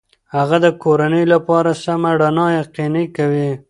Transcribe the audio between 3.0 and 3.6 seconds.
کوي.